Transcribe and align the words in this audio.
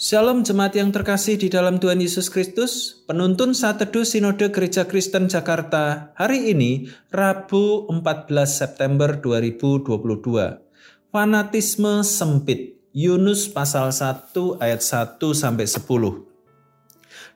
Shalom 0.00 0.40
jemaat 0.40 0.72
yang 0.80 0.96
terkasih 0.96 1.36
di 1.36 1.52
dalam 1.52 1.76
Tuhan 1.76 2.00
Yesus 2.00 2.32
Kristus, 2.32 3.04
penuntun 3.04 3.52
saat 3.52 3.84
teduh 3.84 4.00
Sinode 4.00 4.48
Gereja 4.48 4.88
Kristen 4.88 5.28
Jakarta 5.28 6.16
hari 6.16 6.56
ini, 6.56 6.88
Rabu 7.12 7.84
14 7.84 8.32
September 8.48 9.20
2022. 9.20 11.12
Fanatisme 11.12 12.00
sempit, 12.00 12.80
Yunus 12.96 13.44
pasal 13.52 13.92
1 13.92 14.32
ayat 14.64 14.80
1 14.80 15.20
sampai 15.36 15.68
10. 15.68 15.84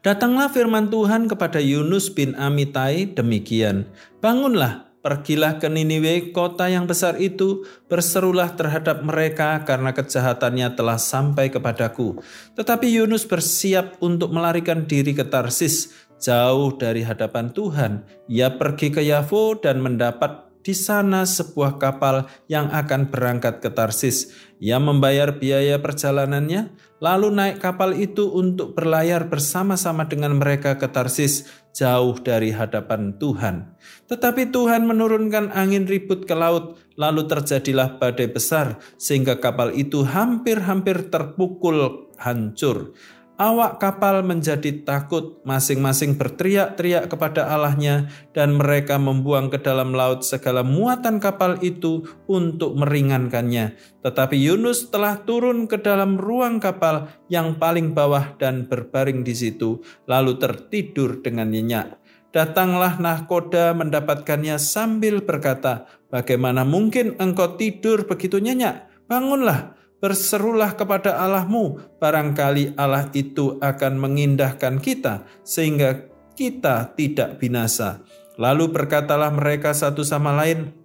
Datanglah 0.00 0.48
firman 0.48 0.88
Tuhan 0.88 1.28
kepada 1.28 1.60
Yunus 1.60 2.08
bin 2.08 2.32
Amitai 2.32 3.12
demikian, 3.12 3.92
Bangunlah, 4.24 4.83
Pergilah 5.04 5.60
ke 5.60 5.68
Niniwe, 5.68 6.32
kota 6.32 6.64
yang 6.72 6.88
besar 6.88 7.20
itu, 7.20 7.68
berserulah 7.92 8.56
terhadap 8.56 9.04
mereka 9.04 9.60
karena 9.68 9.92
kejahatannya 9.92 10.72
telah 10.72 10.96
sampai 10.96 11.52
kepadaku. 11.52 12.24
Tetapi 12.56 12.88
Yunus 12.88 13.28
bersiap 13.28 14.00
untuk 14.00 14.32
melarikan 14.32 14.88
diri 14.88 15.12
ke 15.12 15.28
Tarsis, 15.28 15.92
jauh 16.16 16.72
dari 16.80 17.04
hadapan 17.04 17.52
Tuhan. 17.52 18.00
Ia 18.32 18.56
pergi 18.56 18.88
ke 18.96 19.04
Yavo 19.04 19.60
dan 19.60 19.84
mendapat 19.84 20.48
di 20.64 20.72
sana 20.72 21.28
sebuah 21.28 21.76
kapal 21.76 22.24
yang 22.48 22.72
akan 22.72 23.12
berangkat 23.12 23.60
ke 23.60 23.68
Tarsis. 23.68 24.32
Ia 24.56 24.80
membayar 24.80 25.36
biaya 25.36 25.76
perjalanannya, 25.84 26.72
lalu 27.04 27.28
naik 27.28 27.60
kapal 27.60 27.92
itu 27.92 28.32
untuk 28.32 28.72
berlayar 28.72 29.28
bersama-sama 29.28 30.08
dengan 30.08 30.40
mereka 30.40 30.80
ke 30.80 30.88
Tarsis, 30.88 31.44
jauh 31.74 32.14
dari 32.22 32.54
hadapan 32.54 33.18
Tuhan. 33.18 33.74
Tetapi 34.06 34.54
Tuhan 34.54 34.86
menurunkan 34.86 35.50
angin 35.50 35.90
ribut 35.90 36.24
ke 36.24 36.32
laut, 36.32 36.78
lalu 36.94 37.26
terjadilah 37.26 37.98
badai 37.98 38.30
besar, 38.30 38.78
sehingga 38.94 39.42
kapal 39.42 39.74
itu 39.74 40.06
hampir-hampir 40.06 41.10
terpukul 41.10 42.08
hancur. 42.16 42.94
Awak 43.34 43.82
kapal 43.82 44.22
menjadi 44.22 44.86
takut, 44.86 45.42
masing-masing 45.42 46.14
berteriak-teriak 46.14 47.10
kepada 47.10 47.50
Allahnya, 47.50 48.06
dan 48.30 48.54
mereka 48.54 48.94
membuang 48.94 49.50
ke 49.50 49.58
dalam 49.58 49.90
laut 49.90 50.22
segala 50.22 50.62
muatan 50.62 51.18
kapal 51.18 51.58
itu 51.58 52.06
untuk 52.30 52.78
meringankannya. 52.78 53.74
Tetapi 54.06 54.38
Yunus 54.38 54.86
telah 54.86 55.18
turun 55.26 55.66
ke 55.66 55.82
dalam 55.82 56.14
ruang 56.14 56.62
kapal 56.62 57.10
yang 57.26 57.58
paling 57.58 57.90
bawah 57.90 58.38
dan 58.38 58.70
berbaring 58.70 59.26
di 59.26 59.34
situ, 59.34 59.82
lalu 60.06 60.38
tertidur 60.38 61.18
dengan 61.18 61.50
nyenyak. 61.50 61.98
Datanglah 62.30 63.02
nahkoda 63.02 63.74
mendapatkannya 63.74 64.62
sambil 64.62 65.26
berkata, 65.26 65.90
"Bagaimana 66.06 66.62
mungkin 66.62 67.18
engkau 67.18 67.58
tidur 67.58 68.06
begitu 68.06 68.38
nyenyak? 68.38 69.10
Bangunlah!" 69.10 69.74
Berserulah 70.04 70.76
kepada 70.76 71.16
Allahmu, 71.16 71.80
barangkali 71.96 72.76
Allah 72.76 73.08
itu 73.16 73.56
akan 73.56 73.96
mengindahkan 73.96 74.76
kita 74.76 75.24
sehingga 75.40 76.04
kita 76.36 76.92
tidak 76.92 77.40
binasa. 77.40 78.04
Lalu 78.36 78.68
berkatalah 78.68 79.32
mereka 79.32 79.72
satu 79.72 80.04
sama 80.04 80.36
lain, 80.36 80.76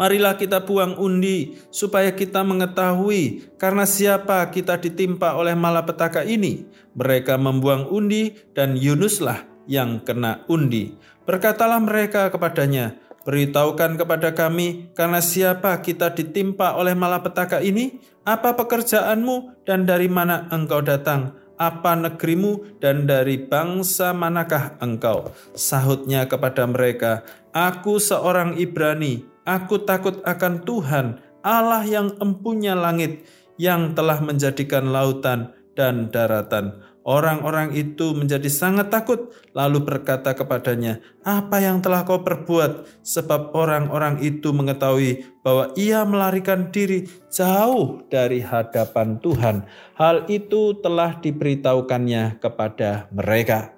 Marilah 0.00 0.40
kita 0.40 0.64
buang 0.64 0.96
undi 0.96 1.60
supaya 1.68 2.08
kita 2.16 2.40
mengetahui 2.40 3.52
karena 3.60 3.84
siapa 3.84 4.48
kita 4.48 4.80
ditimpa 4.80 5.36
oleh 5.36 5.52
malapetaka 5.52 6.24
ini. 6.24 6.64
Mereka 6.96 7.36
membuang 7.36 7.84
undi 7.92 8.32
dan 8.56 8.80
Yunuslah 8.80 9.44
yang 9.68 10.00
kena 10.00 10.48
undi. 10.48 10.96
Berkatalah 11.28 11.76
mereka 11.84 12.32
kepadanya, 12.32 12.96
Beritahukan 13.20 14.00
kepada 14.00 14.32
kami, 14.32 14.88
karena 14.96 15.20
siapa 15.20 15.76
kita 15.84 16.08
ditimpa 16.16 16.72
oleh 16.72 16.96
malapetaka 16.96 17.60
ini? 17.60 18.00
Apa 18.24 18.56
pekerjaanmu 18.56 19.64
dan 19.68 19.84
dari 19.84 20.08
mana 20.08 20.48
engkau 20.48 20.80
datang? 20.80 21.36
Apa 21.60 21.92
negerimu 21.92 22.80
dan 22.80 23.04
dari 23.04 23.36
bangsa 23.36 24.16
manakah 24.16 24.80
engkau? 24.80 25.36
Sahutnya 25.52 26.24
kepada 26.24 26.64
mereka, 26.64 27.20
Aku 27.52 28.00
seorang 28.00 28.56
Ibrani, 28.56 29.20
aku 29.44 29.84
takut 29.84 30.24
akan 30.24 30.64
Tuhan, 30.64 31.06
Allah 31.44 31.84
yang 31.84 32.16
empunya 32.24 32.72
langit, 32.72 33.28
yang 33.60 33.92
telah 33.92 34.24
menjadikan 34.24 34.88
lautan 34.88 35.52
dan 35.76 36.08
daratan 36.08 36.80
Orang-orang 37.00 37.72
itu 37.72 38.12
menjadi 38.12 38.52
sangat 38.52 38.92
takut, 38.92 39.32
lalu 39.56 39.80
berkata 39.80 40.36
kepadanya, 40.36 41.00
"Apa 41.24 41.64
yang 41.64 41.80
telah 41.80 42.04
kau 42.04 42.20
perbuat?" 42.20 43.00
Sebab 43.00 43.56
orang-orang 43.56 44.20
itu 44.20 44.52
mengetahui 44.52 45.24
bahwa 45.40 45.72
ia 45.80 46.04
melarikan 46.04 46.68
diri 46.68 47.08
jauh 47.32 48.04
dari 48.12 48.44
hadapan 48.44 49.16
Tuhan. 49.16 49.64
Hal 49.96 50.28
itu 50.28 50.76
telah 50.84 51.16
diberitahukannya 51.24 52.36
kepada 52.36 53.08
mereka. 53.16 53.72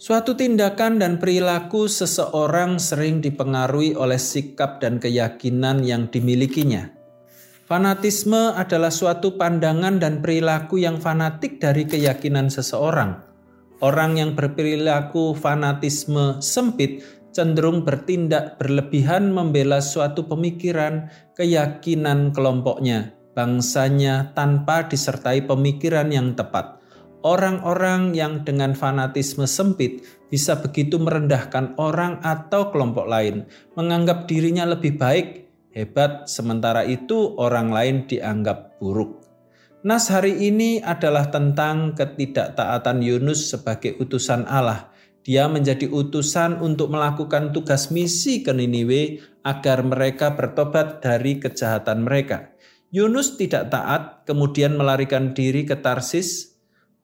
Suatu 0.00 0.32
tindakan 0.32 0.96
dan 0.96 1.18
perilaku 1.20 1.84
seseorang 1.90 2.80
sering 2.80 3.20
dipengaruhi 3.20 3.92
oleh 3.98 4.16
sikap 4.16 4.80
dan 4.80 4.96
keyakinan 4.96 5.84
yang 5.84 6.08
dimilikinya. 6.08 6.99
Fanatisme 7.70 8.50
adalah 8.58 8.90
suatu 8.90 9.38
pandangan 9.38 10.02
dan 10.02 10.18
perilaku 10.18 10.82
yang 10.82 10.98
fanatik 10.98 11.62
dari 11.62 11.86
keyakinan 11.86 12.50
seseorang. 12.50 13.22
Orang 13.78 14.18
yang 14.18 14.34
berperilaku 14.34 15.38
fanatisme 15.38 16.42
sempit 16.42 16.98
cenderung 17.30 17.86
bertindak 17.86 18.58
berlebihan 18.58 19.30
membela 19.30 19.78
suatu 19.78 20.26
pemikiran, 20.26 21.14
keyakinan 21.38 22.34
kelompoknya, 22.34 23.14
bangsanya 23.38 24.34
tanpa 24.34 24.90
disertai 24.90 25.46
pemikiran 25.46 26.10
yang 26.10 26.34
tepat. 26.34 26.82
Orang-orang 27.22 28.18
yang 28.18 28.42
dengan 28.42 28.74
fanatisme 28.74 29.46
sempit 29.46 30.02
bisa 30.26 30.58
begitu 30.58 30.98
merendahkan 30.98 31.78
orang 31.78 32.18
atau 32.26 32.74
kelompok 32.74 33.06
lain, 33.06 33.46
menganggap 33.78 34.26
dirinya 34.26 34.66
lebih 34.66 34.98
baik 34.98 35.49
hebat, 35.74 36.26
sementara 36.26 36.86
itu 36.86 37.34
orang 37.38 37.70
lain 37.70 37.96
dianggap 38.06 38.78
buruk. 38.82 39.22
Nas 39.80 40.12
hari 40.12 40.36
ini 40.36 40.84
adalah 40.84 41.32
tentang 41.32 41.96
ketidaktaatan 41.96 43.00
Yunus 43.00 43.48
sebagai 43.48 43.96
utusan 43.96 44.44
Allah. 44.44 44.92
Dia 45.24 45.48
menjadi 45.48 45.88
utusan 45.88 46.60
untuk 46.60 46.92
melakukan 46.92 47.52
tugas 47.52 47.88
misi 47.88 48.44
ke 48.44 48.52
Niniwe 48.52 49.20
agar 49.40 49.80
mereka 49.84 50.36
bertobat 50.36 51.00
dari 51.00 51.40
kejahatan 51.40 52.04
mereka. 52.04 52.52
Yunus 52.92 53.38
tidak 53.38 53.70
taat, 53.70 54.26
kemudian 54.26 54.76
melarikan 54.76 55.32
diri 55.32 55.64
ke 55.64 55.78
Tarsis. 55.78 56.58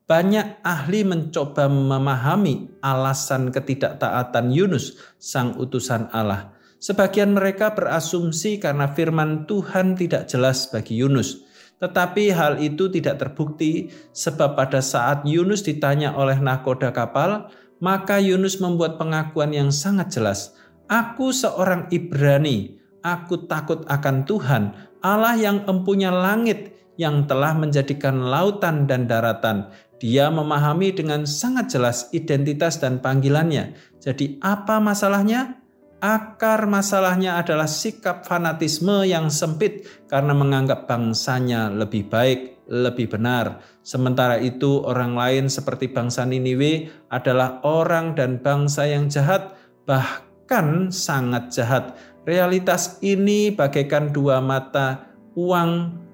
Banyak 0.05 0.60
ahli 0.62 1.03
mencoba 1.03 1.71
memahami 1.71 2.78
alasan 2.84 3.55
ketidaktaatan 3.55 4.53
Yunus, 4.53 5.00
sang 5.16 5.56
utusan 5.56 6.12
Allah. 6.12 6.56
Sebagian 6.76 7.32
mereka 7.32 7.72
berasumsi 7.72 8.60
karena 8.60 8.92
firman 8.92 9.48
Tuhan 9.48 9.97
tidak 9.97 10.28
jelas 10.28 10.69
bagi 10.69 11.00
Yunus. 11.00 11.42
Tetapi 11.76 12.32
hal 12.32 12.56
itu 12.60 12.88
tidak 12.88 13.20
terbukti 13.20 13.92
sebab 14.16 14.56
pada 14.56 14.81
saat 14.81 15.25
Yunus 15.28 15.64
ditanya 15.64 16.16
oleh 16.16 16.41
nakoda 16.41 16.88
kapal, 16.92 17.53
maka 17.81 18.16
Yunus 18.16 18.60
membuat 18.60 18.97
pengakuan 18.97 19.53
yang 19.53 19.69
sangat 19.69 20.12
jelas. 20.12 20.56
Aku 20.88 21.32
seorang 21.37 21.92
Ibrani, 21.92 22.81
aku 23.04 23.44
takut 23.44 23.84
akan 23.88 24.25
Tuhan, 24.25 24.72
Allah 25.04 25.37
yang 25.37 25.69
empunya 25.69 26.08
langit, 26.08 26.76
yang 26.96 27.29
telah 27.29 27.52
menjadikan 27.52 28.25
lautan 28.25 28.88
dan 28.88 29.05
daratan. 29.05 29.69
Dia 30.00 30.29
memahami 30.29 30.93
dengan 30.93 31.25
sangat 31.25 31.72
jelas 31.72 32.08
identitas 32.12 32.81
dan 32.81 33.00
panggilannya. 33.00 33.76
Jadi 34.00 34.40
apa 34.44 34.81
masalahnya? 34.81 35.56
Akar 35.96 36.69
masalahnya 36.69 37.40
adalah 37.40 37.64
sikap 37.64 38.28
fanatisme 38.28 39.08
yang 39.08 39.32
sempit 39.32 39.88
karena 40.12 40.37
menganggap 40.37 40.84
bangsanya 40.84 41.72
lebih 41.72 42.12
baik, 42.12 42.69
lebih 42.69 43.08
benar. 43.08 43.64
Sementara 43.81 44.37
itu 44.37 44.84
orang 44.84 45.16
lain 45.16 45.48
seperti 45.48 45.88
bangsa 45.88 46.28
Niniwe 46.28 46.93
adalah 47.08 47.64
orang 47.64 48.12
dan 48.12 48.44
bangsa 48.44 48.84
yang 48.84 49.08
jahat, 49.08 49.56
bahkan 49.88 50.93
sangat 50.93 51.48
jahat. 51.56 51.96
Realitas 52.28 53.00
ini 53.00 53.48
bagaikan 53.48 54.12
dua 54.12 54.44
mata 54.44 55.08
uang 55.32 56.04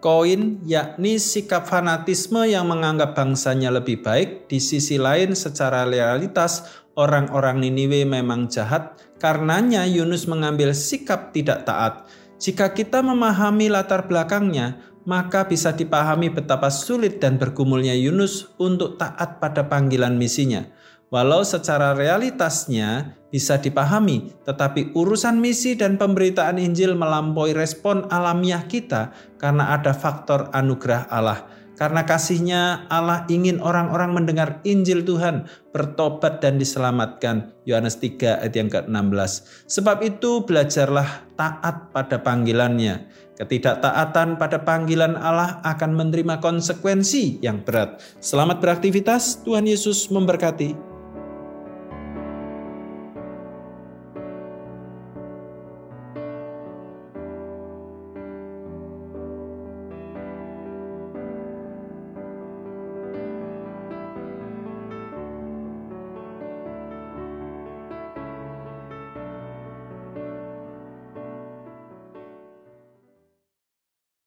koin, 0.00 0.64
yakni 0.64 1.20
sikap 1.20 1.68
fanatisme 1.68 2.48
yang 2.48 2.66
menganggap 2.66 3.12
bangsanya 3.12 3.68
lebih 3.68 4.00
baik. 4.00 4.48
Di 4.48 4.58
sisi 4.58 4.96
lain, 4.96 5.36
secara 5.36 5.84
realitas, 5.84 6.79
orang-orang 6.96 7.62
Niniwe 7.62 8.06
memang 8.08 8.50
jahat, 8.50 8.98
karenanya 9.20 9.86
Yunus 9.86 10.26
mengambil 10.26 10.72
sikap 10.72 11.30
tidak 11.30 11.68
taat. 11.68 12.08
Jika 12.40 12.72
kita 12.72 13.04
memahami 13.04 13.68
latar 13.68 14.08
belakangnya, 14.08 14.80
maka 15.04 15.44
bisa 15.44 15.72
dipahami 15.72 16.32
betapa 16.32 16.72
sulit 16.72 17.20
dan 17.20 17.36
bergumulnya 17.36 17.92
Yunus 17.92 18.52
untuk 18.56 18.96
taat 18.96 19.40
pada 19.40 19.68
panggilan 19.68 20.16
misinya. 20.16 20.64
Walau 21.10 21.42
secara 21.42 21.90
realitasnya 21.90 23.18
bisa 23.34 23.58
dipahami, 23.58 24.30
tetapi 24.46 24.94
urusan 24.94 25.42
misi 25.42 25.74
dan 25.74 25.98
pemberitaan 25.98 26.54
Injil 26.54 26.94
melampaui 26.94 27.50
respon 27.50 28.06
alamiah 28.14 28.62
kita 28.70 29.10
karena 29.34 29.74
ada 29.74 29.90
faktor 29.90 30.54
anugerah 30.54 31.10
Allah. 31.10 31.50
Karena 31.80 32.04
kasihnya 32.04 32.84
Allah 32.92 33.24
ingin 33.32 33.56
orang-orang 33.64 34.12
mendengar 34.12 34.60
Injil 34.68 35.00
Tuhan, 35.00 35.48
bertobat 35.72 36.44
dan 36.44 36.60
diselamatkan. 36.60 37.56
Yohanes 37.64 37.96
3 37.96 38.44
ayat 38.44 38.52
yang 38.52 38.68
ke-16. 38.68 39.64
Sebab 39.64 40.04
itu 40.04 40.44
belajarlah 40.44 41.24
taat 41.40 41.88
pada 41.88 42.20
panggilannya. 42.20 43.08
Ketidaktaatan 43.40 44.36
pada 44.36 44.60
panggilan 44.60 45.16
Allah 45.16 45.64
akan 45.64 45.96
menerima 45.96 46.44
konsekuensi 46.44 47.40
yang 47.40 47.64
berat. 47.64 48.04
Selamat 48.20 48.60
beraktivitas, 48.60 49.40
Tuhan 49.40 49.64
Yesus 49.64 50.12
memberkati. 50.12 50.99